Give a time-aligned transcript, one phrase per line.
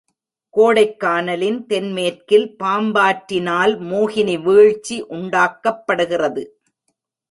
[0.53, 6.43] கோடைக்கானலின் தென்மேற்கில் பாம்பாற்றினால் மோகினி வீழ்ச்சி உண்டாக்கப்படுகிறது.